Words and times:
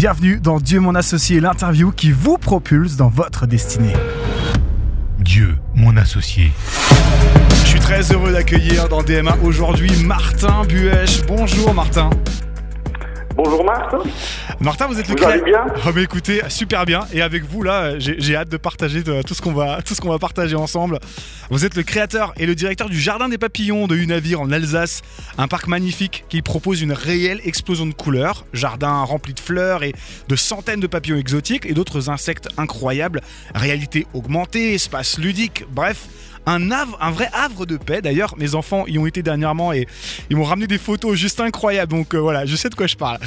Bienvenue 0.00 0.40
dans 0.40 0.60
Dieu 0.60 0.80
mon 0.80 0.94
associé, 0.94 1.40
l'interview 1.40 1.92
qui 1.92 2.10
vous 2.10 2.38
propulse 2.38 2.96
dans 2.96 3.10
votre 3.10 3.46
destinée. 3.46 3.92
Dieu 5.18 5.58
mon 5.74 5.94
associé. 5.98 6.52
Je 7.50 7.68
suis 7.68 7.80
très 7.80 8.10
heureux 8.10 8.32
d'accueillir 8.32 8.88
dans 8.88 9.02
DMA 9.02 9.36
aujourd'hui 9.44 9.90
Martin 10.02 10.62
Buèche. 10.66 11.20
Bonjour 11.26 11.74
Martin. 11.74 12.08
Bonjour 13.42 13.64
Martin. 13.64 13.98
Martin, 14.60 14.86
vous 14.86 15.00
êtes 15.00 15.08
le 15.08 15.16
Vous 15.16 15.24
allez 15.24 15.40
bien? 15.40 15.64
Oh 15.86 15.98
écoutez, 15.98 16.42
super 16.50 16.84
bien. 16.84 17.06
Et 17.14 17.22
avec 17.22 17.42
vous 17.44 17.62
là, 17.62 17.98
j'ai 17.98 18.36
hâte 18.36 18.50
de 18.50 18.58
partager 18.58 19.02
de- 19.02 19.22
tout 19.22 19.32
ce 19.32 19.40
qu'on 19.40 19.54
va, 19.54 19.80
tout 19.80 19.94
ce 19.94 20.00
qu'on 20.02 20.10
va 20.10 20.18
partager 20.18 20.56
ensemble. 20.56 20.98
Vous 21.48 21.64
êtes 21.64 21.74
le 21.74 21.82
créateur 21.82 22.34
et 22.36 22.44
le 22.44 22.54
directeur 22.54 22.90
du 22.90 23.00
Jardin 23.00 23.30
des 23.30 23.38
Papillons 23.38 23.86
de 23.86 23.96
Unavir 23.96 24.42
en 24.42 24.52
Alsace, 24.52 25.00
un 25.38 25.48
parc 25.48 25.68
magnifique 25.68 26.26
qui 26.28 26.42
propose 26.42 26.82
une 26.82 26.92
réelle 26.92 27.40
explosion 27.44 27.86
de 27.86 27.94
couleurs, 27.94 28.44
jardin 28.52 29.04
rempli 29.04 29.32
de 29.32 29.40
fleurs 29.40 29.84
et 29.84 29.94
de 30.28 30.36
centaines 30.36 30.80
de 30.80 30.86
papillons 30.86 31.16
exotiques 31.16 31.64
et 31.64 31.72
d'autres 31.72 32.10
insectes 32.10 32.48
incroyables, 32.58 33.22
réalité 33.54 34.06
augmentée, 34.12 34.74
espace 34.74 35.16
ludique, 35.18 35.64
bref. 35.70 36.08
Un, 36.46 36.70
havre, 36.70 36.98
vrai 37.12 37.28
havre 37.32 37.66
de 37.66 37.76
paix. 37.76 38.00
D'ailleurs, 38.02 38.34
mes 38.38 38.54
enfants 38.54 38.84
y 38.86 38.98
ont 38.98 39.06
été 39.06 39.22
dernièrement 39.22 39.72
et 39.72 39.86
ils 40.30 40.36
m'ont 40.36 40.44
ramené 40.44 40.66
des 40.66 40.78
photos 40.78 41.16
juste 41.16 41.40
incroyables. 41.40 41.92
Donc 41.92 42.14
euh, 42.14 42.18
voilà, 42.18 42.46
je 42.46 42.56
sais 42.56 42.68
de 42.68 42.74
quoi 42.74 42.86
je 42.86 42.96
parle. 42.96 43.18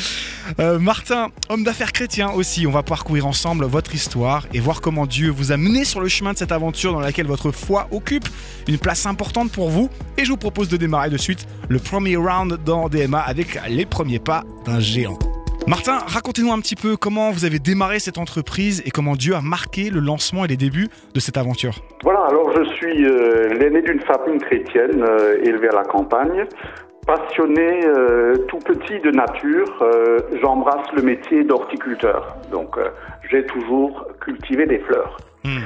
Euh, 0.60 0.80
Martin, 0.80 1.30
homme 1.50 1.64
d'affaires 1.64 1.92
chrétien 1.92 2.32
aussi, 2.32 2.68
on 2.68 2.72
va 2.72 2.84
parcourir 2.84 3.26
ensemble 3.26 3.66
votre 3.66 3.94
histoire 3.96 4.48
et 4.54 4.60
voir 4.60 4.82
comment 4.82 5.06
Dieu 5.06 5.30
vous 5.30 5.52
a 5.52 5.58
mené 5.58 5.86
sur 5.86 6.02
le 6.02 6.08
chemin 6.08 6.34
de 6.34 6.38
cette 6.38 6.52
aventure 6.52 6.94
dans 6.94 7.00
laquelle 7.00 7.28
votre 7.28 7.52
foi 7.52 7.88
occupe 7.92 8.28
une 8.68 8.78
place 8.78 9.06
importante 9.06 9.52
pour 9.52 9.70
vous. 9.70 9.90
Et 10.18 10.26
je 10.26 10.32
vous 10.32 10.38
propose 10.38 10.70
de 10.70 10.78
démarrer 10.78 11.10
de 11.10 11.18
suite 11.18 11.48
le 11.70 11.80
premier 11.80 12.16
round 12.16 12.60
dans 12.66 12.90
DMA 12.90 13.20
avec 13.20 13.60
les 13.70 13.86
premiers 13.86 14.20
pas 14.20 14.44
d'un 14.66 14.80
géant. 14.80 15.18
Martin, 15.68 16.00
racontez-nous 16.08 16.52
un 16.52 16.60
petit 16.60 16.76
peu 16.76 16.98
comment 16.98 17.32
vous 17.32 17.46
avez 17.46 17.58
démarré 17.58 18.00
cette 18.00 18.18
entreprise 18.18 18.84
et 18.86 18.92
comment 18.92 19.16
Dieu 19.16 19.34
a 19.34 19.42
marqué 19.42 19.90
le 19.90 20.02
lancement 20.02 20.44
et 20.44 20.48
les 20.48 20.58
débuts 20.58 20.90
de 21.14 21.20
cette 21.22 21.38
aventure. 21.38 21.76
Voilà, 22.04 22.20
alors 22.28 22.52
je 22.56 22.66
suis 22.76 23.06
euh, 23.06 23.48
l'aîné 23.54 23.82
d'une 23.82 24.02
famille 24.02 24.40
chrétienne 24.40 25.02
euh, 25.02 25.38
élevée 25.42 25.70
à 25.70 25.76
la 25.76 25.84
campagne. 25.84 26.46
Passionné 27.08 27.86
euh, 27.86 28.38
tout 28.48 28.60
petit 28.60 29.00
de 29.00 29.12
nature, 29.12 29.82
euh, 29.82 30.20
j'embrasse 30.42 30.92
le 30.96 31.02
métier 31.02 31.44
d'horticulteur. 31.44 32.36
Donc 32.52 32.78
j'ai 33.30 33.46
toujours 33.46 34.08
cultivé 34.20 34.66
des 34.66 34.80
fleurs. 34.80 35.18
Hmm. 35.46 35.60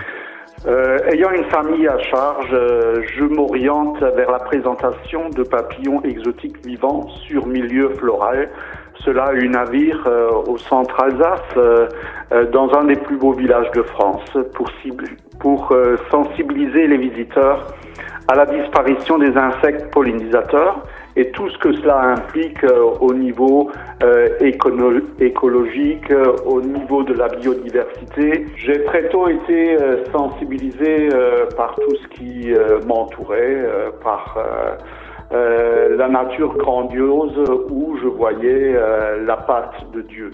Euh, 0.65 0.97
ayant 1.11 1.29
une 1.31 1.43
famille 1.45 1.87
à 1.87 1.99
charge, 1.99 2.49
euh, 2.51 3.03
je 3.15 3.23
m'oriente 3.23 3.99
vers 3.99 4.31
la 4.31 4.39
présentation 4.39 5.29
de 5.29 5.43
papillons 5.43 6.01
exotiques 6.03 6.65
vivants 6.65 7.07
sur 7.27 7.45
milieu 7.45 7.89
floral. 7.89 8.49
Cela 9.05 9.25
a 9.25 9.33
eu 9.33 9.47
navire 9.47 10.03
euh, 10.07 10.31
au 10.47 10.57
centre 10.57 10.99
Alsace, 10.99 12.49
dans 12.51 12.73
un 12.73 12.85
des 12.85 12.95
plus 12.95 13.17
beaux 13.17 13.33
villages 13.33 13.71
de 13.71 13.83
France, 13.83 14.25
pour, 14.55 14.69
pour 15.39 15.73
sensibiliser 16.09 16.87
les 16.87 16.97
visiteurs 16.97 17.67
à 18.27 18.35
la 18.35 18.45
disparition 18.45 19.17
des 19.19 19.37
insectes 19.37 19.89
pollinisateurs 19.91 20.83
et 21.17 21.31
tout 21.31 21.49
ce 21.49 21.57
que 21.57 21.73
cela 21.73 21.99
implique 22.11 22.63
euh, 22.63 22.91
au 23.01 23.11
niveau 23.11 23.71
euh, 24.03 24.27
écologique, 25.19 26.11
euh, 26.11 26.35
au 26.45 26.61
niveau 26.61 27.01
de 27.03 27.13
la 27.13 27.27
biodiversité. 27.27 28.45
J'ai 28.55 28.83
très 28.85 29.09
tôt 29.09 29.27
été 29.27 29.77
sensibilisé 30.11 31.09
par 31.55 31.75
tout 31.75 31.95
ce 31.95 32.07
qui 32.09 32.51
m'entourait, 32.85 33.65
par 34.03 34.37
la 35.31 36.07
nature 36.07 36.55
grandiose 36.57 37.37
où 37.69 37.97
je 38.01 38.07
voyais 38.07 38.75
la 39.25 39.37
patte 39.37 39.91
de 39.93 40.01
Dieu. 40.01 40.31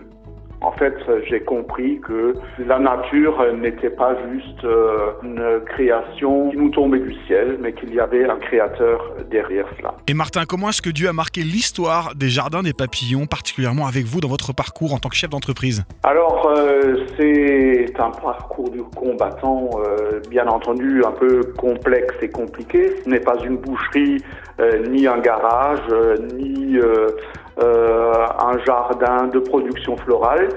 En 0.63 0.71
fait, 0.71 0.95
j'ai 1.29 1.41
compris 1.41 1.99
que 1.99 2.35
la 2.57 2.79
nature 2.79 3.43
n'était 3.53 3.89
pas 3.89 4.15
juste 4.31 4.63
euh, 4.63 5.11
une 5.21 5.61
création 5.65 6.49
qui 6.51 6.57
nous 6.57 6.69
tombait 6.69 6.99
du 6.99 7.13
ciel, 7.27 7.57
mais 7.61 7.73
qu'il 7.73 7.93
y 7.93 7.99
avait 7.99 8.25
un 8.29 8.37
créateur 8.37 9.13
derrière 9.29 9.65
cela. 9.77 9.93
Et 10.07 10.13
Martin, 10.13 10.45
comment 10.47 10.69
est-ce 10.69 10.81
que 10.81 10.89
Dieu 10.89 11.09
a 11.09 11.13
marqué 11.13 11.41
l'histoire 11.41 12.15
des 12.15 12.29
Jardins 12.29 12.63
des 12.63 12.73
Papillons, 12.73 13.25
particulièrement 13.25 13.87
avec 13.87 14.05
vous 14.05 14.21
dans 14.21 14.29
votre 14.29 14.53
parcours 14.53 14.93
en 14.93 14.99
tant 14.99 15.09
que 15.09 15.15
chef 15.15 15.29
d'entreprise? 15.29 15.83
Alors, 16.03 16.49
euh, 16.55 16.95
c'est 17.17 17.93
un 17.99 18.11
parcours 18.11 18.69
du 18.69 18.83
combattant, 18.83 19.69
euh, 19.77 20.21
bien 20.29 20.47
entendu, 20.47 21.03
un 21.05 21.11
peu 21.11 21.41
complexe 21.57 22.15
et 22.21 22.29
compliqué. 22.29 22.95
Ce 23.03 23.09
n'est 23.09 23.19
pas 23.19 23.37
une 23.43 23.57
boucherie, 23.57 24.17
euh, 24.59 24.87
ni 24.87 25.07
un 25.07 25.19
garage, 25.19 25.81
ni 26.39 26.77
un 27.59 28.57
jardin 28.65 29.27
de 29.27 29.39
production 29.39 29.97
florale. 29.97 30.49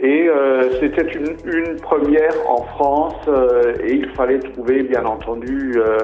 Et 0.00 0.28
euh, 0.28 0.80
c'était 0.80 1.06
une, 1.12 1.36
une 1.44 1.76
première 1.76 2.34
en 2.48 2.62
France 2.62 3.14
euh, 3.28 3.74
et 3.80 3.94
il 3.94 4.08
fallait 4.10 4.40
trouver 4.40 4.82
bien 4.82 5.04
entendu 5.04 5.74
euh, 5.76 5.98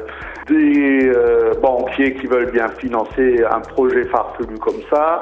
des 0.46 1.08
euh, 1.08 1.54
banquiers 1.60 2.14
qui 2.14 2.28
veulent 2.28 2.52
bien 2.52 2.68
financer 2.68 3.42
un 3.50 3.58
projet 3.58 4.04
farfelu 4.04 4.56
comme 4.58 4.80
ça. 4.90 5.18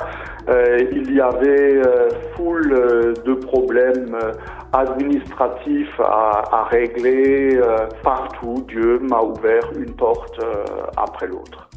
Euh, 0.51 0.81
il 0.93 1.15
y 1.15 1.21
avait 1.21 1.81
euh, 1.87 2.11
foule 2.37 2.73
euh, 2.73 3.15
de 3.25 3.35
problèmes 3.35 4.15
euh, 4.15 4.33
administratifs 4.75 5.99
à, 6.00 6.43
à 6.53 6.65
régler 6.65 7.56
euh, 7.56 7.89
partout. 8.05 8.67
Dieu 8.69 8.99
m'a 8.99 9.23
ouvert 9.23 9.65
une 9.79 9.95
porte 9.95 10.39
euh, 10.41 10.65
après 10.99 11.27
l'autre. 11.27 11.69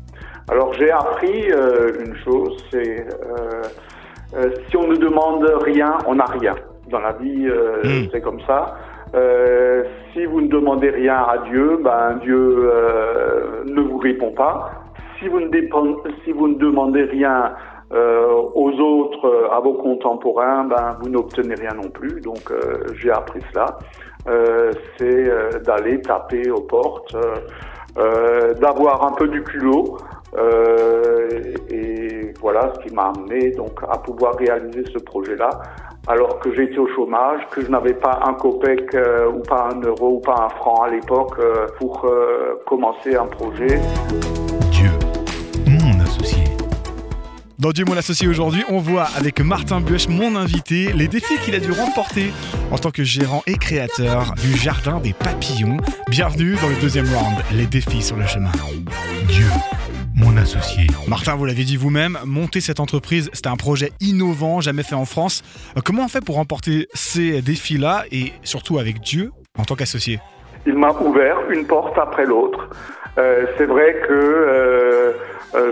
Alors 0.49 0.73
j'ai 0.73 0.91
appris 0.91 1.51
euh, 1.51 1.91
une 2.05 2.15
chose, 2.17 2.57
c'est 2.71 3.01
euh, 3.01 3.61
euh, 4.35 4.49
si 4.69 4.77
on 4.77 4.87
ne 4.87 4.95
demande 4.95 5.45
rien, 5.63 5.97
on 6.07 6.15
n'a 6.15 6.25
rien. 6.25 6.55
Dans 6.89 6.99
la 6.99 7.13
vie, 7.13 7.47
euh, 7.47 7.81
Mm. 7.83 8.09
c'est 8.11 8.21
comme 8.21 8.39
ça. 8.41 8.75
Euh, 9.13 9.83
si 10.13 10.25
vous 10.25 10.41
ne 10.41 10.47
demandez 10.47 10.89
rien 10.89 11.17
à 11.17 11.37
Dieu, 11.49 11.79
ben 11.83 12.15
Dieu 12.21 12.69
euh, 12.69 13.63
ne 13.65 13.81
vous 13.81 13.97
répond 13.97 14.31
pas. 14.31 14.71
Si 15.19 15.27
vous 15.27 15.39
ne, 15.39 15.47
dépend- 15.49 15.97
si 16.23 16.31
vous 16.31 16.47
ne 16.47 16.55
demandez 16.55 17.03
rien 17.03 17.53
euh, 17.93 18.31
aux 18.55 18.71
autres, 18.79 19.25
euh, 19.27 19.49
à 19.51 19.59
vos 19.59 19.73
contemporains, 19.73 20.63
ben 20.65 20.97
vous 21.01 21.09
n'obtenez 21.09 21.55
rien 21.55 21.73
non 21.75 21.89
plus. 21.89 22.21
Donc 22.21 22.49
euh, 22.51 22.83
j'ai 22.95 23.11
appris 23.11 23.41
cela. 23.51 23.77
Euh, 24.29 24.71
c'est 24.97 25.29
euh, 25.29 25.49
d'aller 25.65 26.01
taper 26.01 26.49
aux 26.51 26.61
portes, 26.61 27.13
euh, 27.15 27.35
euh, 27.97 28.53
d'avoir 28.55 29.05
un 29.05 29.11
peu 29.13 29.27
du 29.27 29.43
culot. 29.43 29.97
Euh, 30.37 31.53
et 31.69 32.33
voilà 32.39 32.73
ce 32.73 32.87
qui 32.87 32.93
m'a 32.93 33.09
amené 33.09 33.51
donc 33.51 33.79
à 33.89 33.97
pouvoir 33.97 34.35
réaliser 34.35 34.83
ce 34.93 34.99
projet-là, 34.99 35.49
alors 36.07 36.39
que 36.39 36.53
j'étais 36.55 36.77
au 36.77 36.87
chômage, 36.87 37.41
que 37.51 37.61
je 37.61 37.69
n'avais 37.69 37.93
pas 37.93 38.19
un 38.25 38.33
copec 38.33 38.93
euh, 38.95 39.29
ou 39.29 39.39
pas 39.39 39.69
un 39.73 39.79
euro 39.81 40.15
ou 40.15 40.19
pas 40.19 40.47
un 40.47 40.49
franc 40.49 40.83
à 40.83 40.89
l'époque 40.89 41.35
euh, 41.39 41.67
pour 41.77 42.05
euh, 42.05 42.55
commencer 42.65 43.15
un 43.15 43.27
projet. 43.27 43.79
Dieu 44.71 44.89
mon 45.67 45.99
associé. 46.01 46.43
Dans 47.59 47.69
Dieu 47.69 47.85
mon 47.87 47.95
associé 47.95 48.27
aujourd'hui, 48.27 48.63
on 48.69 48.79
voit 48.79 49.07
avec 49.15 49.39
Martin 49.39 49.81
Buech, 49.81 50.09
mon 50.09 50.35
invité, 50.35 50.91
les 50.93 51.07
défis 51.07 51.37
qu'il 51.45 51.53
a 51.53 51.59
dû 51.59 51.71
remporter 51.71 52.31
en 52.71 52.77
tant 52.77 52.89
que 52.89 53.03
gérant 53.03 53.43
et 53.45 53.53
créateur 53.53 54.33
du 54.41 54.57
Jardin 54.57 54.99
des 54.99 55.13
Papillons. 55.13 55.77
Bienvenue 56.09 56.55
dans 56.59 56.69
le 56.69 56.81
deuxième 56.81 57.05
round, 57.05 57.37
les 57.53 57.67
défis 57.67 58.01
sur 58.01 58.15
le 58.15 58.25
chemin. 58.25 58.51
Dieu 59.27 59.45
mon 60.15 60.37
associé. 60.37 60.87
Martin, 61.07 61.35
vous 61.35 61.45
l'avez 61.45 61.63
dit 61.63 61.77
vous-même, 61.77 62.17
monter 62.25 62.61
cette 62.61 62.79
entreprise, 62.79 63.29
c'était 63.33 63.49
un 63.49 63.55
projet 63.55 63.91
innovant, 63.99 64.61
jamais 64.61 64.83
fait 64.83 64.95
en 64.95 65.05
France. 65.05 65.43
Euh, 65.77 65.81
Comment 65.83 66.05
on 66.05 66.07
fait 66.07 66.23
pour 66.23 66.35
remporter 66.35 66.87
ces 66.93 67.41
défis-là 67.41 68.03
et 68.11 68.33
surtout 68.43 68.77
avec 68.79 68.99
Dieu 68.99 69.31
en 69.57 69.63
tant 69.63 69.75
qu'associé? 69.75 70.19
Il 70.65 70.77
m'a 70.77 70.91
ouvert 70.91 71.37
une 71.49 71.65
porte 71.65 71.97
après 71.97 72.25
l'autre. 72.25 72.69
Euh, 73.17 73.45
c'est 73.57 73.65
vrai 73.65 73.95
que 74.07 74.13
euh, 74.13 75.13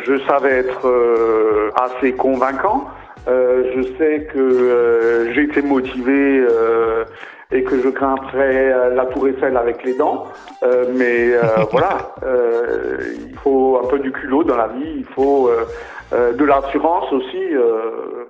je 0.06 0.20
savais 0.28 0.60
être 0.60 0.88
euh, 0.88 1.72
assez 1.76 2.14
convaincant. 2.14 2.88
Euh, 3.28 3.64
je 3.76 3.84
sais 3.98 4.28
que 4.34 4.40
euh, 4.40 5.34
j'étais 5.34 5.62
motivé 5.62 6.40
euh, 6.40 7.06
et 7.52 7.64
que 7.64 7.82
je 7.82 7.90
grimperais 7.90 8.72
euh, 8.72 8.94
la 8.94 9.06
tour 9.08 9.28
Eiffel 9.28 9.58
avec 9.58 9.84
les 9.84 9.96
dents. 9.96 10.26
Euh, 10.64 10.86
mais 10.94 11.34
euh, 11.34 11.42
voilà, 11.72 12.14
euh, 12.24 12.98
il 13.28 13.36
faut 13.38 13.80
un 13.84 13.88
peu 13.88 14.00
du 14.00 14.12
culot 14.12 14.44
dans 14.44 14.58
la 14.58 14.68
vie, 14.68 14.94
il 14.98 15.06
faut 15.16 15.50
euh, 15.50 15.66
euh, 16.14 16.34
de 16.34 16.46
l'assurance 16.46 17.12
aussi. 17.12 17.56
euh, 17.56 18.26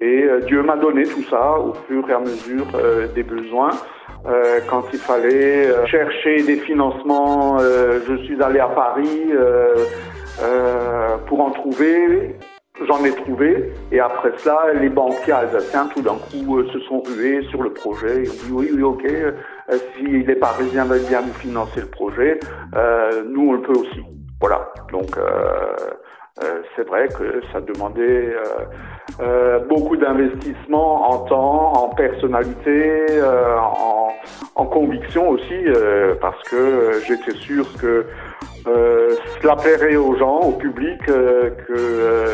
et 0.00 0.24
euh, 0.24 0.40
Dieu 0.40 0.62
m'a 0.62 0.76
donné 0.76 1.04
tout 1.04 1.22
ça 1.30 1.58
au 1.58 1.72
fur 1.86 2.08
et 2.10 2.12
à 2.12 2.18
mesure 2.18 2.66
euh, 2.74 3.06
des 3.14 3.22
besoins. 3.22 3.70
Euh, 4.26 4.58
quand 4.68 4.84
il 4.92 4.98
fallait 4.98 5.86
chercher 5.86 6.42
des 6.42 6.56
financements, 6.56 7.58
euh, 7.60 8.00
je 8.08 8.16
suis 8.24 8.42
allé 8.42 8.58
à 8.58 8.68
Paris 8.68 9.30
euh, 9.30 9.76
euh, 10.42 11.16
pour 11.26 11.40
en 11.40 11.50
trouver. 11.50 12.36
J'en 12.82 13.04
ai 13.04 13.12
trouvé 13.12 13.72
et 13.92 14.00
après 14.00 14.32
cela, 14.38 14.72
les 14.74 14.88
banquiers 14.88 15.32
alsaciens 15.32 15.86
tout 15.94 16.02
d'un 16.02 16.16
coup 16.16 16.58
euh, 16.58 16.68
se 16.72 16.80
sont 16.80 17.02
rués 17.02 17.40
sur 17.48 17.62
le 17.62 17.72
projet. 17.72 18.24
Ils 18.24 18.30
ont 18.30 18.34
dit 18.34 18.50
oui, 18.50 18.70
oui, 18.74 18.82
ok, 18.82 19.04
euh, 19.04 19.78
si 19.94 20.02
les 20.02 20.34
Parisiens 20.34 20.84
veulent 20.84 21.06
bien 21.06 21.22
nous 21.22 21.32
financer 21.34 21.82
le 21.82 21.86
projet, 21.86 22.40
euh, 22.74 23.22
nous 23.28 23.50
on 23.50 23.52
le 23.52 23.62
peut 23.62 23.78
aussi. 23.78 24.00
Voilà. 24.40 24.72
Donc 24.90 25.16
euh, 26.42 26.44
Euh, 26.44 26.62
c'est 26.76 26.86
vrai 26.86 27.08
que 27.08 27.42
ça 27.52 27.60
demandait 27.60 28.34
beaucoup 29.68 29.96
d'investissement 29.96 31.10
en 31.10 31.18
temps, 31.26 31.72
en 31.84 31.88
personnalité, 31.90 33.06
en, 33.22 34.08
en, 34.56 34.66
conviction 34.66 35.30
aussi, 35.30 35.64
parce 36.20 36.42
que 36.44 37.00
j'étais 37.06 37.36
sûr 37.36 37.64
que 37.80 38.06
cela 38.64 39.56
plairait 39.56 39.96
aux 39.96 40.16
gens, 40.16 40.40
au 40.40 40.52
public, 40.52 40.98
que 41.06 42.26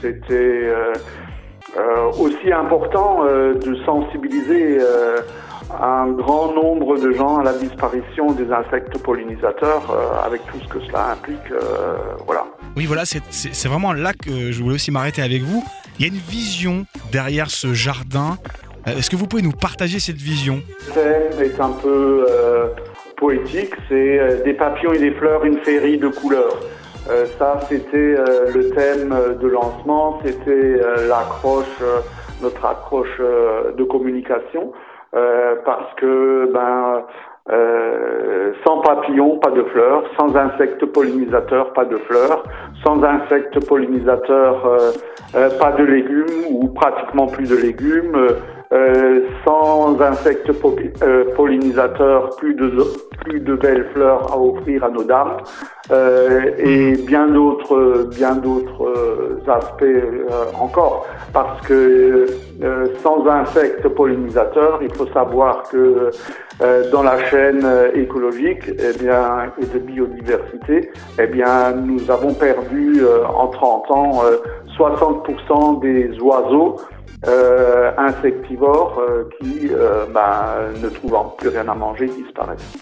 c'était 0.00 0.72
aussi 2.18 2.52
important 2.52 3.24
de 3.24 3.74
sensibiliser 3.84 4.80
un 5.80 6.08
grand 6.08 6.52
nombre 6.52 6.96
de 6.98 7.12
gens 7.12 7.38
à 7.38 7.42
la 7.42 7.52
disparition 7.52 8.32
des 8.32 8.50
insectes 8.52 8.98
pollinisateurs, 9.02 9.90
euh, 9.90 10.26
avec 10.26 10.44
tout 10.46 10.58
ce 10.62 10.68
que 10.68 10.80
cela 10.80 11.10
implique. 11.12 11.50
Euh, 11.50 11.96
voilà. 12.26 12.44
Oui, 12.76 12.86
voilà, 12.86 13.04
c'est 13.04 13.68
vraiment 13.68 13.92
là 13.92 14.12
que 14.12 14.50
je 14.50 14.62
voulais 14.62 14.74
aussi 14.74 14.90
m'arrêter 14.90 15.22
avec 15.22 15.42
vous. 15.42 15.62
Il 15.98 16.06
y 16.06 16.08
a 16.08 16.12
une 16.12 16.20
vision 16.20 16.86
derrière 17.12 17.50
ce 17.50 17.72
jardin. 17.72 18.36
Euh, 18.86 18.96
est-ce 18.98 19.10
que 19.10 19.16
vous 19.16 19.26
pouvez 19.26 19.42
nous 19.42 19.52
partager 19.52 19.98
cette 20.00 20.16
vision? 20.16 20.60
Le 20.88 20.92
thème 20.92 21.42
est 21.42 21.60
un 21.60 21.70
peu 21.70 22.26
poétique. 23.16 23.74
C'est 23.88 24.42
des 24.44 24.54
papillons 24.54 24.92
et 24.92 24.98
des 24.98 25.12
fleurs, 25.12 25.44
une 25.44 25.58
féerie 25.58 25.98
de 25.98 26.08
couleurs. 26.08 26.58
ça, 27.38 27.60
c'était 27.68 28.16
le 28.52 28.70
thème 28.70 29.14
de 29.40 29.46
lancement. 29.46 30.20
C'était 30.24 30.80
l'accroche, 31.08 31.80
notre 32.42 32.64
accroche 32.64 33.18
de 33.18 33.84
communication. 33.84 34.72
Euh, 35.14 35.54
parce 35.64 35.94
que 35.94 36.50
ben 36.52 37.06
euh, 37.50 38.52
sans 38.66 38.78
papillons, 38.80 39.38
pas 39.38 39.50
de 39.50 39.62
fleurs, 39.64 40.04
sans 40.18 40.34
insectes 40.34 40.86
pollinisateurs, 40.86 41.74
pas 41.74 41.84
de 41.84 41.98
fleurs, 41.98 42.42
sans 42.82 43.02
insectes 43.02 43.66
pollinisateurs, 43.66 44.66
euh, 45.34 45.50
pas 45.58 45.72
de 45.72 45.84
légumes 45.84 46.46
ou 46.50 46.68
pratiquement 46.68 47.26
plus 47.26 47.48
de 47.48 47.56
légumes, 47.56 48.16
sans 49.44 50.00
insectes 50.00 50.50
pollinisateurs, 51.36 52.30
plus 52.36 52.54
de, 52.54 52.72
plus 53.24 53.40
de 53.40 53.54
belles 53.54 53.86
fleurs 53.92 54.32
à 54.32 54.38
offrir 54.38 54.84
à 54.84 54.88
nos 54.88 55.04
dames, 55.04 55.36
et 56.58 56.96
bien 57.06 57.28
d'autres, 57.28 58.08
bien 58.10 58.34
d'autres 58.34 59.40
aspects 59.46 59.84
encore, 60.58 61.06
parce 61.32 61.60
que 61.66 62.26
euh, 62.62 62.86
sans 63.02 63.26
insectes 63.26 63.88
pollinisateurs, 63.88 64.78
il 64.80 64.94
faut 64.94 65.08
savoir 65.08 65.64
que 65.64 66.10
euh, 66.62 66.90
dans 66.92 67.02
la 67.02 67.18
chaîne 67.28 67.62
euh, 67.64 67.90
écologique 67.94 68.62
eh 68.68 68.96
bien, 69.02 69.52
et 69.60 69.66
de 69.66 69.78
biodiversité, 69.80 70.90
eh 71.18 71.26
bien, 71.26 71.72
nous 71.72 72.10
avons 72.10 72.32
perdu 72.32 73.02
en 73.28 73.48
30 73.48 73.90
ans 73.90 74.22
60% 74.78 75.80
des 75.80 76.18
oiseaux 76.20 76.76
insectivores 77.96 79.00
qui, 79.38 79.70
ben, 80.12 80.72
ne 80.82 80.88
trouvant 80.88 81.34
plus 81.38 81.48
rien 81.48 81.68
à 81.68 81.74
manger, 81.74 82.06
disparaissent. 82.06 82.74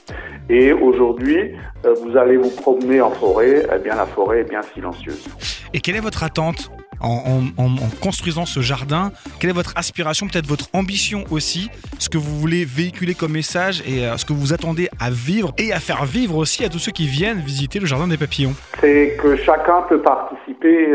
Et 0.49 0.73
aujourd'hui, 0.73 1.55
vous 1.85 2.17
allez 2.17 2.37
vous 2.37 2.51
promener 2.51 3.01
en 3.01 3.11
forêt, 3.11 3.67
eh 3.75 3.79
bien, 3.79 3.95
la 3.95 4.07
forêt 4.07 4.41
est 4.41 4.49
bien 4.49 4.63
silencieuse. 4.75 5.25
Et 5.73 5.81
quelle 5.81 5.97
est 5.97 6.01
votre 6.01 6.23
attente 6.23 6.71
en, 7.01 7.41
construisant 8.01 8.47
ce 8.47 8.61
jardin? 8.61 9.13
Quelle 9.41 9.51
est 9.51 9.55
votre 9.55 9.73
aspiration, 9.77 10.27
peut-être 10.27 10.47
votre 10.47 10.67
ambition 10.73 11.25
aussi? 11.31 11.71
Ce 11.99 12.09
que 12.09 12.19
vous 12.19 12.39
voulez 12.39 12.65
véhiculer 12.65 13.15
comme 13.15 13.33
message 13.33 13.83
et 13.87 14.07
euh, 14.07 14.17
ce 14.17 14.25
que 14.25 14.33
vous 14.33 14.53
attendez 14.53 14.89
à 15.01 15.11
vivre 15.11 15.53
et 15.59 15.73
à 15.73 15.81
faire 15.81 16.05
vivre 16.05 16.37
aussi 16.37 16.65
à 16.65 16.69
tous 16.69 16.79
ceux 16.79 16.93
qui 16.93 17.07
viennent 17.07 17.41
visiter 17.41 17.79
le 17.79 17.87
jardin 17.87 18.09
des 18.09 18.17
papillons? 18.17 18.55
C'est 18.81 19.17
que 19.21 19.37
chacun 19.37 19.83
peut 19.89 20.01
participer. 20.01 20.89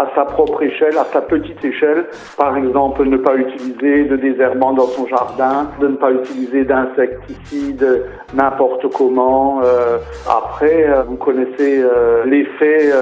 À 0.00 0.06
sa 0.14 0.24
propre 0.24 0.62
échelle, 0.62 0.96
à 0.96 1.06
sa 1.12 1.20
petite 1.20 1.64
échelle. 1.64 2.06
Par 2.36 2.56
exemple, 2.56 3.04
ne 3.04 3.16
pas 3.16 3.34
utiliser 3.34 4.04
de 4.04 4.16
désherbant 4.16 4.72
dans 4.72 4.86
son 4.86 5.08
jardin, 5.08 5.70
de 5.80 5.88
ne 5.88 5.96
pas 5.96 6.12
utiliser 6.12 6.64
d'insecticides 6.64 8.04
n'importe 8.34 8.86
comment. 8.92 9.60
Euh, 9.62 9.98
après, 10.28 10.88
euh, 10.88 11.02
vous 11.02 11.16
connaissez 11.16 11.82
euh, 11.82 12.24
l'effet 12.24 12.92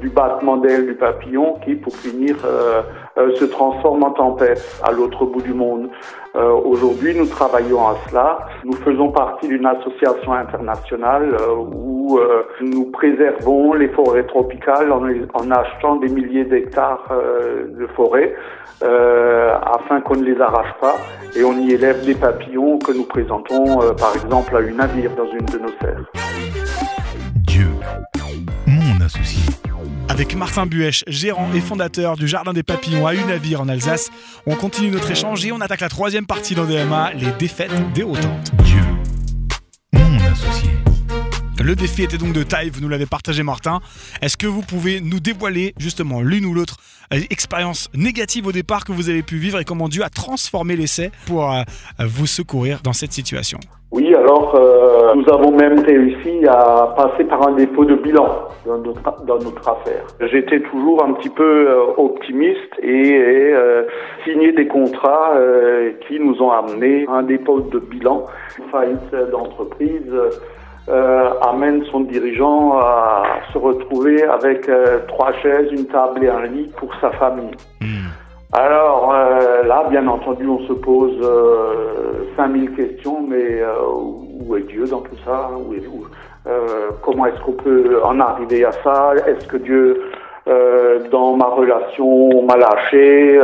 du 0.00 0.08
battement 0.08 0.56
d'aile 0.56 0.86
du 0.86 0.94
papillon 0.94 1.56
qui, 1.64 1.74
pour 1.74 1.94
finir, 1.94 2.36
se 3.16 3.44
transforme 3.44 4.02
en 4.02 4.10
tempête 4.10 4.80
à 4.82 4.92
l'autre 4.92 5.24
bout 5.24 5.42
du 5.42 5.54
monde. 5.54 5.88
Aujourd'hui, 6.34 7.14
nous 7.14 7.26
travaillons 7.26 7.86
à 7.86 7.96
cela. 8.08 8.38
Nous 8.64 8.76
faisons 8.76 9.10
partie 9.10 9.48
d'une 9.48 9.66
association 9.66 10.32
internationale 10.32 11.36
où 11.72 12.18
nous 12.60 12.84
préservons 12.86 13.74
les 13.74 13.88
forêts 13.88 14.24
tropicales 14.24 14.92
en, 14.92 15.02
en 15.34 15.50
achetant 15.50 15.96
des 15.96 16.08
milliers 16.08 16.31
d'hectares 16.44 17.06
euh, 17.10 17.66
de 17.78 17.86
forêt 17.88 18.34
euh, 18.82 19.54
afin 19.54 20.00
qu'on 20.00 20.16
ne 20.16 20.24
les 20.24 20.40
arrache 20.40 20.74
pas 20.80 20.96
et 21.36 21.44
on 21.44 21.58
y 21.58 21.72
élève 21.72 22.04
des 22.04 22.14
papillons 22.14 22.78
que 22.78 22.92
nous 22.92 23.04
présentons 23.04 23.82
euh, 23.82 23.92
par 23.92 24.14
exemple 24.16 24.56
à 24.56 24.60
une 24.60 24.76
navire 24.76 25.10
dans 25.16 25.30
une 25.30 25.46
de 25.46 25.58
nos 25.58 25.72
serres. 25.80 26.10
Dieu, 27.36 27.68
mon 28.66 29.04
associé. 29.04 29.42
Avec 30.08 30.36
Martin 30.36 30.66
Buèche, 30.66 31.04
gérant 31.06 31.48
et 31.54 31.60
fondateur 31.60 32.16
du 32.16 32.28
Jardin 32.28 32.52
des 32.52 32.62
Papillons 32.62 33.06
à 33.06 33.14
Unavir 33.14 33.60
en 33.60 33.68
Alsace, 33.68 34.10
on 34.46 34.56
continue 34.56 34.90
notre 34.90 35.10
échange 35.10 35.44
et 35.46 35.52
on 35.52 35.60
attaque 35.60 35.80
la 35.80 35.88
troisième 35.88 36.26
partie 36.26 36.54
d'ODMA, 36.54 37.12
les 37.14 37.30
défaites 37.38 37.70
Hautes. 37.72 38.18
Dieu. 38.64 38.91
Le 41.64 41.76
défi 41.76 42.02
était 42.02 42.18
donc 42.18 42.32
de 42.32 42.42
taille, 42.42 42.70
vous 42.70 42.80
nous 42.80 42.88
l'avez 42.88 43.06
partagé 43.06 43.44
Martin. 43.44 43.78
Est-ce 44.20 44.36
que 44.36 44.48
vous 44.48 44.62
pouvez 44.62 45.00
nous 45.00 45.20
dévoiler 45.20 45.74
justement 45.78 46.20
l'une 46.20 46.44
ou 46.44 46.54
l'autre 46.54 46.78
euh, 47.14 47.18
expérience 47.30 47.88
négative 47.94 48.48
au 48.48 48.52
départ 48.52 48.84
que 48.84 48.90
vous 48.90 49.08
avez 49.08 49.22
pu 49.22 49.36
vivre 49.36 49.60
et 49.60 49.64
comment 49.64 49.88
Dieu 49.88 50.02
a 50.02 50.08
transformé 50.08 50.74
l'essai 50.74 51.12
pour 51.24 51.52
euh, 51.52 51.62
vous 52.00 52.26
secourir 52.26 52.80
dans 52.82 52.92
cette 52.92 53.12
situation? 53.12 53.58
Oui, 53.92 54.12
alors 54.12 54.56
euh, 54.56 55.14
nous 55.14 55.32
avons 55.32 55.56
même 55.56 55.78
réussi 55.84 56.44
à 56.48 56.94
passer 56.96 57.24
par 57.24 57.46
un 57.46 57.52
dépôt 57.52 57.84
de 57.84 57.94
bilan 57.94 58.48
dans 58.66 58.78
notre, 58.78 59.68
affaire. 59.68 60.04
J'étais 60.32 60.62
toujours 60.62 61.04
un 61.04 61.12
petit 61.12 61.28
peu 61.28 61.68
optimiste 61.96 62.74
et, 62.82 63.54
signé 64.24 64.52
des 64.52 64.66
contrats 64.66 65.34
qui 66.08 66.18
nous 66.18 66.40
ont 66.40 66.50
amené 66.50 67.06
à 67.08 67.18
un 67.18 67.22
dépôt 67.22 67.60
de 67.60 67.78
bilan, 67.78 68.26
faillite 68.72 69.14
d'entreprise 69.30 70.10
euh, 70.88 71.30
amène 71.42 71.84
son 71.92 72.00
dirigeant 72.00 72.76
à 72.76 73.22
se 73.52 73.58
retrouver 73.58 74.24
avec 74.24 74.68
euh, 74.68 74.98
trois 75.06 75.32
chaises, 75.34 75.70
une 75.70 75.86
table 75.86 76.24
et 76.24 76.28
un 76.28 76.46
lit 76.46 76.72
pour 76.76 76.92
sa 77.00 77.10
famille. 77.12 77.54
Hmm. 77.80 78.08
Alors 78.52 79.14
euh, 79.14 79.62
là, 79.62 79.86
bien 79.90 80.08
entendu, 80.08 80.46
on 80.48 80.58
se 80.66 80.72
pose 80.72 81.24
5000 82.36 82.72
questions, 82.72 83.24
mais 83.28 83.62
où 84.40 84.56
est 84.56 84.62
Dieu 84.62 84.84
dans 84.86 85.02
tout 85.02 85.16
ça? 85.24 85.50
Où 85.56 85.72
est, 85.72 85.86
où, 85.86 86.04
Comment 87.02 87.26
est-ce 87.26 87.40
qu'on 87.42 87.52
peut 87.52 88.00
en 88.02 88.18
arriver 88.18 88.64
à 88.64 88.72
ça? 88.72 89.12
Est-ce 89.26 89.46
que 89.46 89.58
Dieu, 89.58 90.02
dans 91.12 91.36
ma 91.36 91.46
relation, 91.46 92.42
m'a 92.44 92.56
lâché? 92.56 93.40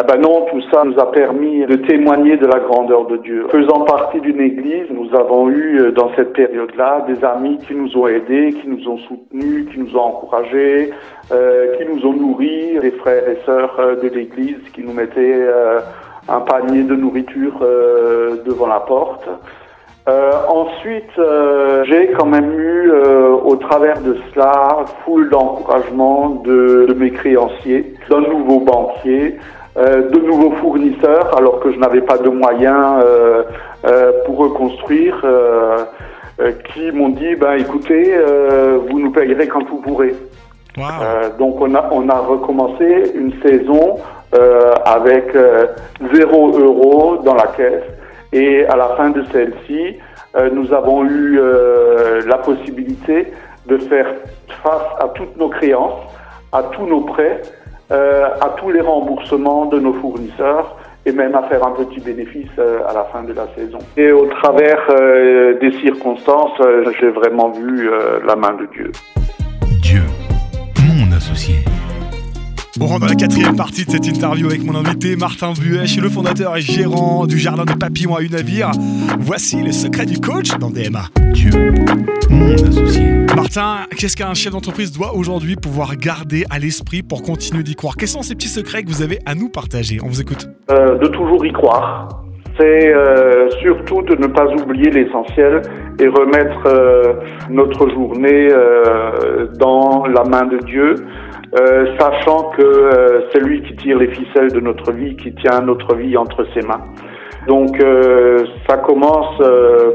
Ah 0.00 0.04
ben 0.04 0.20
non, 0.20 0.46
tout 0.48 0.62
ça 0.70 0.84
nous 0.84 0.96
a 1.00 1.10
permis 1.10 1.66
de 1.66 1.74
témoigner 1.74 2.36
de 2.36 2.46
la 2.46 2.60
grandeur 2.60 3.06
de 3.06 3.16
Dieu. 3.16 3.48
Faisant 3.50 3.80
partie 3.80 4.20
d'une 4.20 4.40
église, 4.40 4.86
nous 4.90 5.12
avons 5.12 5.48
eu 5.48 5.80
euh, 5.80 5.90
dans 5.90 6.12
cette 6.14 6.34
période-là 6.34 7.04
des 7.08 7.24
amis 7.24 7.58
qui 7.66 7.74
nous 7.74 7.96
ont 7.96 8.06
aidés, 8.06 8.52
qui 8.52 8.68
nous 8.68 8.88
ont 8.88 8.98
soutenus, 8.98 9.66
qui 9.72 9.80
nous 9.80 9.96
ont 9.96 10.02
encouragés, 10.02 10.92
euh, 11.32 11.76
qui 11.76 11.84
nous 11.84 12.06
ont 12.06 12.12
nourris, 12.12 12.78
des 12.80 12.92
frères 12.92 13.28
et 13.28 13.38
sœurs 13.44 13.74
euh, 13.80 13.96
de 13.96 14.08
l'église 14.08 14.60
qui 14.72 14.82
nous 14.84 14.92
mettaient 14.92 15.18
euh, 15.18 15.80
un 16.28 16.42
panier 16.42 16.84
de 16.84 16.94
nourriture 16.94 17.58
devant 18.46 18.68
la 18.68 18.80
porte. 18.80 19.28
ensuite, 20.06 21.18
j'ai 21.84 22.12
quand 22.12 22.26
même 22.26 22.52
eu, 22.52 22.92
au 23.44 23.56
travers 23.56 24.00
de 24.02 24.14
cela, 24.30 24.84
foule 25.04 25.30
d'encouragement 25.30 26.42
de, 26.44 26.84
de, 26.86 26.94
mes 26.94 27.10
créanciers, 27.10 27.94
d'un 28.10 28.20
nouveau 28.20 28.60
banquier, 28.60 29.38
euh, 29.78 30.10
de 30.10 30.18
nouveaux 30.18 30.50
fournisseurs 30.56 31.36
alors 31.36 31.60
que 31.60 31.70
je 31.70 31.78
n'avais 31.78 32.00
pas 32.00 32.18
de 32.18 32.28
moyens 32.28 33.00
euh, 33.04 33.44
euh, 33.84 34.12
pour 34.26 34.38
reconstruire 34.38 35.24
qui 36.72 36.90
m'ont 36.92 37.10
dit 37.10 37.34
ben 37.36 37.54
écoutez 37.54 38.14
vous 38.88 38.98
nous 38.98 39.10
payerez 39.10 39.46
quand 39.46 39.68
vous 39.68 39.78
pourrez. 39.78 40.14
donc 41.38 41.60
on 41.60 41.74
a 41.74 41.88
on 41.92 42.08
a 42.08 42.18
recommencé 42.18 43.12
une 43.14 43.32
saison 43.42 43.98
avec 44.84 45.36
zéro 46.12 46.58
euro 46.58 47.16
dans 47.24 47.34
la 47.34 47.48
caisse 47.56 47.84
et 48.32 48.66
à 48.66 48.76
la 48.76 48.88
fin 48.96 49.10
de 49.10 49.24
celle-ci 49.32 49.96
nous 50.52 50.72
avons 50.72 51.04
eu 51.04 51.40
la 52.26 52.38
possibilité 52.38 53.32
de 53.66 53.78
faire 53.78 54.08
face 54.62 54.90
à 55.00 55.08
toutes 55.08 55.36
nos 55.36 55.48
créances, 55.48 56.02
à 56.52 56.62
tous 56.62 56.86
nos 56.86 57.00
prêts 57.00 57.42
euh, 57.42 57.57
à 57.90 58.54
tous 58.58 58.70
les 58.70 58.80
remboursements 58.80 59.66
de 59.66 59.78
nos 59.78 59.94
fournisseurs 59.94 60.76
et 61.06 61.12
même 61.12 61.34
à 61.34 61.42
faire 61.44 61.66
un 61.66 61.70
petit 61.70 62.00
bénéfice 62.00 62.50
euh, 62.58 62.80
à 62.88 62.92
la 62.92 63.04
fin 63.04 63.22
de 63.22 63.32
la 63.32 63.46
saison. 63.56 63.78
Et 63.96 64.12
au 64.12 64.26
travers 64.26 64.78
euh, 64.90 65.58
des 65.58 65.72
circonstances, 65.80 66.60
j'ai 67.00 67.08
vraiment 67.08 67.50
vu 67.50 67.90
la 68.26 68.36
main 68.36 68.54
de 68.54 68.66
Dieu. 68.66 68.92
Dieu, 69.80 70.02
associé. 71.16 71.56
On 72.80 72.86
rentre 72.86 73.00
dans 73.00 73.06
la 73.06 73.14
quatrième 73.16 73.56
partie 73.56 73.84
de 73.84 73.90
cette 73.90 74.06
interview 74.06 74.46
avec 74.46 74.62
mon 74.62 74.74
invité 74.76 75.16
Martin 75.16 75.52
Buech, 75.52 75.96
le 75.96 76.08
fondateur 76.08 76.56
et 76.56 76.60
gérant 76.60 77.26
du 77.26 77.38
Jardin 77.38 77.64
des 77.64 77.74
Papillons 77.74 78.14
à 78.14 78.22
Unavir. 78.22 78.70
Voici 79.18 79.60
les 79.62 79.72
secrets 79.72 80.06
du 80.06 80.20
coach 80.20 80.50
dans 80.58 80.70
DMA. 80.70 81.06
Dieu, 81.32 81.50
mon 82.30 82.54
associé. 82.54 83.26
Martin, 83.34 83.86
qu'est-ce 83.96 84.16
qu'un 84.16 84.34
chef 84.34 84.52
d'entreprise 84.52 84.92
doit 84.92 85.14
aujourd'hui 85.14 85.56
pouvoir 85.56 85.96
garder 85.96 86.44
à 86.50 86.58
l'esprit 86.60 87.02
pour 87.02 87.22
continuer 87.22 87.64
d'y 87.64 87.74
croire? 87.74 87.96
Quels 87.96 88.08
sont 88.08 88.22
ces 88.22 88.36
petits 88.36 88.48
secrets 88.48 88.84
que 88.84 88.88
vous 88.88 89.02
avez 89.02 89.18
à 89.26 89.34
nous 89.34 89.48
partager? 89.48 89.98
On 90.02 90.08
vous 90.08 90.20
écoute. 90.20 90.48
Euh, 90.70 90.98
de 90.98 91.08
toujours 91.08 91.44
y 91.44 91.52
croire. 91.52 92.27
C'est 92.58 92.92
euh, 92.92 93.48
surtout 93.62 94.02
de 94.02 94.16
ne 94.16 94.26
pas 94.26 94.46
oublier 94.46 94.90
l'essentiel 94.90 95.62
et 96.00 96.08
remettre 96.08 96.66
euh, 96.66 97.14
notre 97.50 97.88
journée 97.90 98.48
euh, 98.50 99.46
dans 99.58 100.06
la 100.06 100.24
main 100.24 100.44
de 100.46 100.58
Dieu, 100.58 100.96
euh, 101.58 101.96
sachant 102.00 102.50
que 102.56 102.62
euh, 102.62 103.20
c'est 103.32 103.40
lui 103.40 103.62
qui 103.62 103.76
tire 103.76 103.98
les 103.98 104.08
ficelles 104.08 104.50
de 104.50 104.60
notre 104.60 104.92
vie, 104.92 105.14
qui 105.14 105.32
tient 105.34 105.60
notre 105.60 105.94
vie 105.94 106.16
entre 106.16 106.44
ses 106.52 106.66
mains. 106.66 106.82
Donc 107.46 107.80
euh, 107.80 108.44
ça 108.68 108.78
commence 108.78 109.40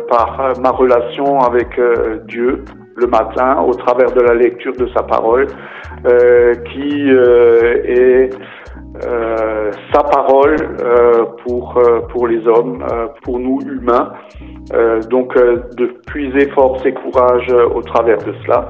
par 0.10 0.54
ma 0.62 0.72
relation 0.72 1.40
avec 1.40 1.80
Dieu 2.28 2.64
le 2.96 3.08
matin 3.08 3.62
au 3.62 3.74
travers 3.74 4.12
de 4.12 4.22
la 4.22 4.34
lecture 4.34 4.74
de 4.76 4.88
sa 4.96 5.04
parole, 5.04 5.48
euh, 6.06 6.54
qui 6.72 7.10
euh, 7.10 7.82
est 7.86 8.30
euh, 9.06 9.72
sa 9.92 10.04
parole 10.04 10.56
euh, 10.84 11.26
pour 11.44 11.78
euh, 11.78 12.02
pour 12.10 12.28
les 12.28 12.48
hommes, 12.48 12.84
euh, 12.92 13.08
pour 13.24 13.40
nous 13.40 13.60
humains. 13.66 14.14
Donc 15.10 15.36
de 15.36 15.86
puiser 16.08 16.50
force 16.52 16.86
et 16.86 16.94
courage 16.94 17.48
au 17.76 17.82
travers 17.82 18.18
de 18.18 18.34
cela. 18.44 18.70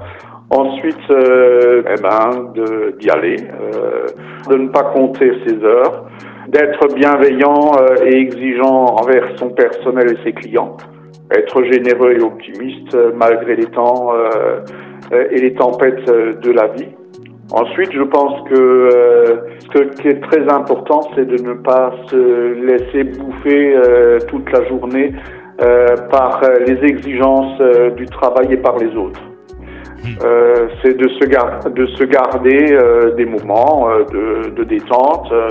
Ensuite, 0.49 1.07
eh 1.09 2.01
ben, 2.01 2.53
d'y 2.99 3.09
aller, 3.09 3.37
de 4.49 4.55
ne 4.55 4.67
pas 4.69 4.83
compter 4.83 5.31
ses 5.45 5.63
heures, 5.63 6.05
d'être 6.47 6.93
bienveillant 6.93 7.71
et 8.03 8.15
exigeant 8.15 8.95
envers 8.99 9.25
son 9.37 9.49
personnel 9.49 10.13
et 10.13 10.23
ses 10.23 10.33
clients, 10.33 10.75
être 11.31 11.63
généreux 11.63 12.13
et 12.13 12.21
optimiste 12.21 12.93
euh, 12.95 13.11
malgré 13.15 13.55
les 13.55 13.65
temps 13.65 14.13
euh, 14.13 14.59
euh, 15.11 15.27
et 15.31 15.39
les 15.39 15.53
tempêtes 15.53 16.05
de 16.05 16.51
la 16.51 16.67
vie. 16.67 16.87
Ensuite, 17.51 17.91
je 17.91 18.01
pense 18.01 18.49
que 18.49 18.89
ce 19.75 19.83
qui 20.01 20.07
est 20.07 20.21
très 20.21 20.41
important, 20.51 21.01
c'est 21.13 21.25
de 21.25 21.37
ne 21.43 21.53
pas 21.53 21.93
se 22.07 22.53
laisser 22.65 23.03
bouffer 23.03 23.77
toute 24.27 24.49
la 24.51 24.65
journée 24.69 25.13
par 26.09 26.41
les 26.65 26.83
exigences 26.83 27.61
du 27.95 28.05
travail 28.07 28.53
et 28.53 28.57
par 28.57 28.77
les 28.77 28.95
autres. 28.95 29.21
Euh, 30.23 30.67
c'est 30.81 30.95
de 30.97 31.07
se, 31.09 31.25
gar- 31.25 31.59
de 31.69 31.85
se 31.87 32.03
garder 32.03 32.71
euh, 32.73 33.15
des 33.15 33.25
moments 33.25 33.89
euh, 33.89 34.03
de, 34.11 34.49
de 34.49 34.63
détente, 34.63 35.31
euh, 35.31 35.47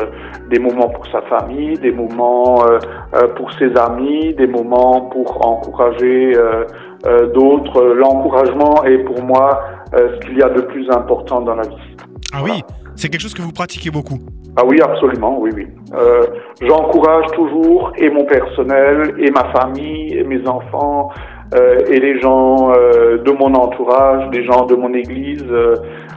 des 0.51 0.59
moments 0.59 0.89
pour 0.89 1.07
sa 1.07 1.23
famille, 1.23 1.75
des 1.79 1.91
moments 1.93 2.63
euh, 2.67 2.79
euh, 3.15 3.29
pour 3.37 3.51
ses 3.55 3.75
amis, 3.77 4.35
des 4.35 4.47
moments 4.47 5.03
pour 5.13 5.47
encourager 5.47 6.33
euh, 6.37 6.65
euh, 7.07 7.27
d'autres. 7.33 7.83
L'encouragement 7.95 8.85
est 8.85 8.99
pour 8.99 9.23
moi 9.23 9.61
euh, 9.95 10.09
ce 10.15 10.27
qu'il 10.27 10.39
y 10.39 10.43
a 10.43 10.49
de 10.51 10.63
plus 10.63 10.89
important 10.91 11.41
dans 11.41 11.55
la 11.55 11.63
vie. 11.63 11.97
Ah 12.35 12.41
oui, 12.45 12.63
c'est 12.95 13.09
quelque 13.09 13.23
chose 13.23 13.35
que 13.35 13.43
vous 13.43 13.53
pratiquez 13.53 13.91
beaucoup. 13.91 14.19
Ah 14.57 14.63
oui, 14.67 14.81
absolument, 14.83 15.39
oui, 15.41 15.51
oui. 15.57 15.67
Euh, 15.95 16.27
J'encourage 16.61 17.27
toujours 17.35 17.91
et 17.97 18.11
mon 18.11 18.25
personnel, 18.25 19.15
et 19.19 19.31
ma 19.31 19.45
famille, 19.53 20.15
et 20.19 20.25
mes 20.25 20.47
enfants, 20.47 21.09
euh, 21.55 21.81
et 21.91 22.01
les 22.01 22.21
gens 22.21 22.73
euh, 22.73 23.19
de 23.19 23.31
mon 23.33 23.55
entourage, 23.55 24.29
les 24.33 24.45
gens 24.45 24.67
de 24.67 24.75
mon 24.75 24.93
église, 24.95 25.45
euh, 25.51 25.75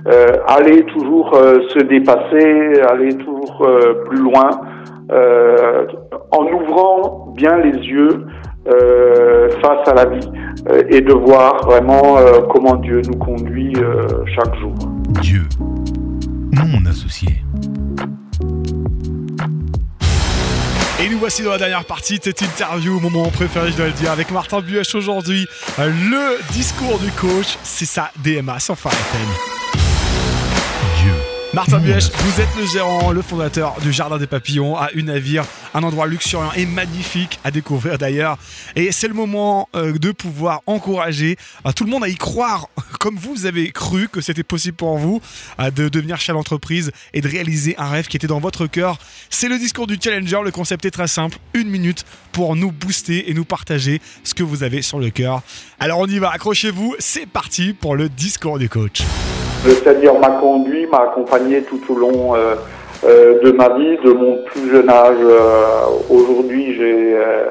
euh, 0.07 0.27
aller 0.47 0.83
toujours 0.85 1.35
euh, 1.35 1.59
se 1.69 1.79
dépasser, 1.79 2.81
aller 2.89 3.17
toujours 3.17 3.65
euh, 3.65 4.05
plus 4.05 4.17
loin, 4.17 4.49
en 6.31 6.45
ouvrant 6.51 7.31
bien 7.35 7.57
les 7.57 7.77
yeux 7.77 8.25
face 8.65 9.87
à 9.87 9.93
la 9.93 10.05
vie 10.05 10.27
et 10.89 10.99
de 10.99 11.13
voir 11.13 11.63
vraiment 11.63 12.17
comment 12.49 12.75
Dieu 12.77 13.01
nous 13.07 13.19
conduit 13.19 13.73
chaque 14.35 14.55
jour. 14.55 14.73
Dieu, 15.21 15.43
mon 16.65 16.89
associé. 16.89 17.44
Voici 21.25 21.41
dans 21.41 21.49
la 21.49 21.57
dernière 21.57 21.85
partie 21.85 22.19
de 22.19 22.23
cette 22.23 22.43
interview, 22.43 22.99
moment 22.99 23.31
préféré, 23.31 23.71
je 23.71 23.77
dois 23.77 23.87
le 23.87 23.93
dire, 23.93 24.11
avec 24.11 24.29
Martin 24.29 24.61
Buech 24.61 24.93
aujourd'hui. 24.93 25.47
Euh, 25.79 25.89
Le 25.89 26.53
discours 26.53 26.99
du 26.99 27.09
coach, 27.13 27.57
c'est 27.63 27.87
ça, 27.87 28.11
DMA, 28.17 28.59
sans 28.59 28.75
Phare 28.75 28.93
FM. 28.93 29.54
Martin 31.55 31.79
Buech, 31.79 32.11
vous 32.13 32.41
êtes 32.41 32.53
le 32.59 32.65
gérant, 32.65 33.13
le 33.13 33.21
fondateur 33.21 33.79
du 33.79 33.93
Jardin 33.93 34.17
des 34.17 34.27
Papillons 34.27 34.75
à 34.75 34.89
Unavir, 34.93 35.45
un 35.73 35.83
endroit 35.83 36.05
luxuriant 36.05 36.51
et 36.51 36.65
magnifique 36.65 37.39
à 37.45 37.51
découvrir 37.51 37.97
d'ailleurs. 37.97 38.37
Et 38.75 38.91
c'est 38.91 39.07
le 39.07 39.13
moment 39.13 39.69
euh, 39.73 39.97
de 39.97 40.11
pouvoir 40.11 40.63
encourager 40.65 41.37
euh, 41.65 41.71
tout 41.71 41.85
le 41.85 41.91
monde 41.91 42.03
à 42.03 42.09
y 42.09 42.15
croire, 42.15 42.67
comme 42.99 43.15
vous, 43.15 43.33
vous 43.33 43.45
avez 43.45 43.71
cru 43.71 44.09
que 44.09 44.19
c'était 44.19 44.43
possible 44.43 44.75
pour 44.75 44.97
vous 44.97 45.21
euh, 45.61 45.71
de 45.71 45.87
devenir 45.87 46.19
chef 46.19 46.35
d'entreprise 46.35 46.91
et 47.13 47.21
de 47.21 47.29
réaliser 47.29 47.73
un 47.77 47.87
rêve 47.87 48.07
qui 48.07 48.17
était 48.17 48.27
dans 48.27 48.41
votre 48.41 48.67
cœur. 48.67 48.97
C'est 49.29 49.47
le 49.47 49.57
discours 49.57 49.87
du 49.87 49.97
challenger, 49.97 50.41
le 50.43 50.51
concept 50.51 50.83
est 50.83 50.91
très 50.91 51.07
simple, 51.07 51.37
une 51.53 51.69
minute 51.69 52.03
pour 52.33 52.57
nous 52.57 52.73
booster 52.73 53.31
et 53.31 53.33
nous 53.33 53.45
partager 53.45 54.01
ce 54.25 54.33
que 54.33 54.43
vous 54.43 54.63
avez 54.63 54.81
sur 54.81 54.99
le 54.99 55.09
cœur. 55.09 55.41
Alors 55.79 55.99
on 55.99 56.07
y 56.07 56.19
va, 56.19 56.31
accrochez-vous, 56.31 56.97
c'est 56.99 57.25
parti 57.25 57.71
pour 57.71 57.95
le 57.95 58.09
discours 58.09 58.59
du 58.59 58.67
coach. 58.67 59.03
Le 59.65 59.73
Seigneur 59.73 60.19
m'a 60.19 60.29
conduit, 60.39 60.85
m'a 60.85 61.09
accompagné 61.09 61.63
tout 61.63 61.81
au 61.89 61.95
long 61.95 62.35
euh, 62.35 62.53
euh, 63.03 63.41
de 63.43 63.51
ma 63.51 63.69
vie, 63.69 63.97
de 64.03 64.11
mon 64.11 64.37
plus 64.45 64.69
jeune 64.69 64.89
âge. 64.89 65.17
Euh, 65.19 65.85
Aujourd'hui, 66.07 66.75
j'ai 66.75 67.15
euh, 67.15 67.45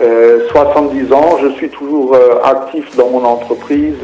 euh, 0.00 0.48
70 0.48 1.12
ans. 1.12 1.38
Je 1.42 1.48
suis 1.50 1.68
toujours 1.68 2.16
actif 2.42 2.96
dans 2.96 3.10
mon 3.10 3.24
entreprise 3.24 3.98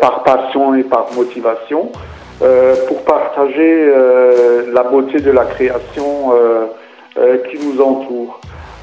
par 0.00 0.22
passion 0.22 0.74
et 0.74 0.84
par 0.84 1.08
motivation 1.14 1.92
pour 2.38 3.02
partager 3.04 3.92
la 4.72 4.82
beauté 4.84 5.20
de 5.20 5.30
la 5.30 5.44
création 5.44 6.32
qui 7.14 7.58
nous 7.58 7.80
entoure. 7.80 8.40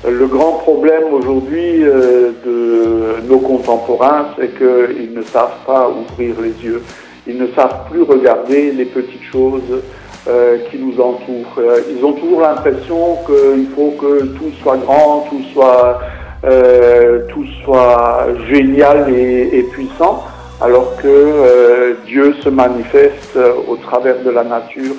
Le 0.07 0.27
grand 0.27 0.53
problème 0.53 1.05
aujourd'hui 1.11 1.79
de 1.79 3.27
nos 3.27 3.39
contemporains, 3.39 4.27
c'est 4.37 4.55
qu'ils 4.55 5.13
ne 5.13 5.23
savent 5.23 5.57
pas 5.65 5.89
ouvrir 5.89 6.35
les 6.41 6.63
yeux. 6.63 6.83
Ils 7.27 7.37
ne 7.37 7.47
savent 7.55 7.89
plus 7.89 8.03
regarder 8.03 8.71
les 8.71 8.85
petites 8.85 9.23
choses 9.31 9.81
euh, 10.27 10.57
qui 10.69 10.77
nous 10.77 10.99
entourent. 10.99 11.55
Euh, 11.57 11.81
ils 11.89 12.03
ont 12.03 12.13
toujours 12.13 12.41
l'impression 12.41 13.17
qu'il 13.25 13.67
faut 13.75 13.93
que 13.99 14.25
tout 14.25 14.51
soit 14.61 14.77
grand, 14.77 15.27
tout 15.29 15.41
soit, 15.53 15.99
euh, 16.45 17.27
tout 17.29 17.45
soit 17.63 18.27
génial 18.49 19.11
et, 19.13 19.63
puissant, 19.71 20.23
alors 20.61 20.95
que 20.97 21.07
euh, 21.07 21.93
Dieu 22.05 22.33
se 22.41 22.49
manifeste 22.49 23.37
au 23.67 23.75
travers 23.77 24.21
de 24.23 24.29
la 24.29 24.43
nature 24.43 24.95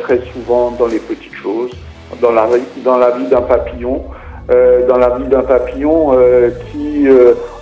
très 0.00 0.20
souvent 0.32 0.72
dans 0.72 0.86
les 0.86 0.98
petites 0.98 1.34
choses, 1.34 1.70
dans 2.20 2.32
la, 2.32 2.48
dans 2.84 2.98
la 2.98 3.12
vie 3.12 3.26
d'un 3.26 3.42
papillon, 3.42 4.04
dans 4.88 4.98
la 4.98 5.18
vie 5.18 5.28
d'un 5.28 5.42
papillon 5.42 6.18
qui 6.72 7.06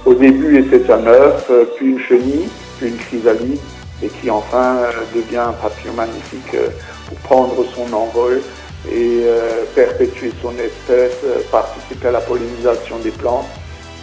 au 0.07 0.15
début 0.15 0.59
était 0.59 0.91
un 0.91 1.07
œuf, 1.07 1.51
puis 1.77 1.91
une 1.91 1.99
chenille, 1.99 2.49
puis 2.79 2.89
une 2.89 2.97
chrysalide, 2.97 3.59
et 4.03 4.09
qui 4.09 4.31
enfin 4.31 4.77
euh, 4.77 4.93
devient 5.15 5.39
un 5.39 5.53
papillon 5.53 5.95
magnifique 5.95 6.55
euh, 6.55 6.69
pour 7.09 7.19
prendre 7.19 7.65
son 7.75 7.93
envol 7.93 8.43
et 8.91 9.23
euh, 9.25 9.65
perpétuer 9.75 10.33
son 10.43 10.53
espèce, 10.59 11.17
participer 11.51 12.09
à 12.09 12.13
la 12.13 12.21
pollinisation 12.21 12.99
des 12.99 13.11
plantes, 13.11 13.47